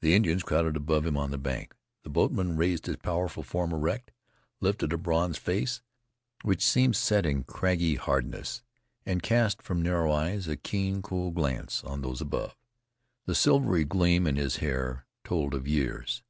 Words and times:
The 0.00 0.14
Indians 0.14 0.42
crowded 0.42 0.74
above 0.74 1.04
him 1.04 1.18
on 1.18 1.32
the 1.32 1.36
bank. 1.36 1.76
The 2.02 2.08
boatman 2.08 2.56
raised 2.56 2.86
his 2.86 2.96
powerful 2.96 3.42
form 3.42 3.74
erect, 3.74 4.10
lifted 4.62 4.90
a 4.90 4.96
bronzed 4.96 5.38
face 5.38 5.82
which 6.42 6.64
seemed 6.66 6.96
set 6.96 7.26
in 7.26 7.44
craggy 7.44 7.96
hardness, 7.96 8.62
and 9.04 9.22
cast 9.22 9.60
from 9.60 9.82
narrow 9.82 10.10
eyes 10.12 10.48
a 10.48 10.56
keen, 10.56 11.02
cool 11.02 11.30
glance 11.30 11.84
on 11.84 12.00
those 12.00 12.22
above. 12.22 12.56
The 13.26 13.34
silvery 13.34 13.84
gleam 13.84 14.26
in 14.26 14.36
his 14.36 14.56
fair 14.56 14.70
hair 14.70 15.06
told 15.24 15.52
of 15.52 15.68
years. 15.68 16.22